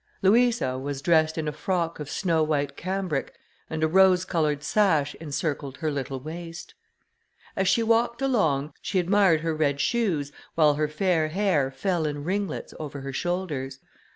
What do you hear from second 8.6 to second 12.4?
she admired her red shoes, while her fair hair fell in